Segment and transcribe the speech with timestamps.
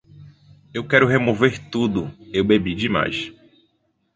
[0.73, 3.31] Eu quero remover tudo: eu bebi demais.